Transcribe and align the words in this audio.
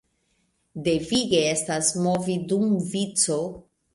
Devige 0.87 1.41
estas 1.49 1.91
movi 2.07 2.39
dum 2.53 2.67
vico. 2.95 3.39